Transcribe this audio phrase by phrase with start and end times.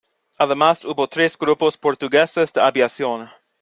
[0.39, 3.29] Además, hubo tres grupos portugueses de aviación.